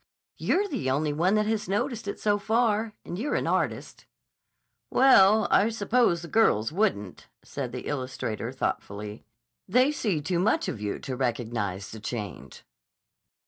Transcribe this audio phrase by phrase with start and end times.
[0.37, 4.07] "You're the only one that has noticed it so far, and you're an artist."
[4.89, 9.25] "Well, I suppose the girls wouldn't," said the illustrator thoughtfully.
[9.67, 12.65] "They see too much of you to recognize the change."